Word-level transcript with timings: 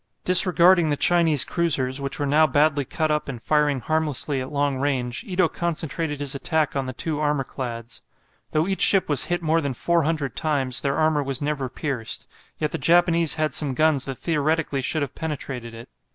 Disregarding 0.25 0.89
the 0.89 0.97
Chinese 0.97 1.45
cruisers, 1.45 2.01
which 2.01 2.17
were 2.17 2.25
now 2.25 2.47
badly 2.47 2.85
cut 2.85 3.11
up 3.11 3.29
and 3.29 3.39
firing 3.39 3.81
harmlessly 3.81 4.41
at 4.41 4.51
long 4.51 4.77
range, 4.77 5.23
Ito 5.27 5.47
concentrated 5.47 6.19
his 6.19 6.33
attack 6.33 6.75
on 6.75 6.87
the 6.87 6.93
two 6.93 7.19
armour 7.19 7.43
clads. 7.43 8.01
Though 8.49 8.67
each 8.67 8.81
ship 8.81 9.07
was 9.07 9.25
hit 9.25 9.43
more 9.43 9.61
than 9.61 9.75
four 9.75 10.01
hundred 10.01 10.35
times, 10.35 10.81
their 10.81 10.97
armour 10.97 11.21
was 11.21 11.39
never 11.39 11.69
pierced. 11.69 12.27
Yet 12.57 12.71
the 12.71 12.79
Japanese 12.79 13.35
had 13.35 13.53
some 13.53 13.75
guns 13.75 14.05
that 14.05 14.15
theoretically 14.15 14.81
should 14.81 15.03
have 15.03 15.13
penetrated 15.13 15.75
it. 15.75 15.87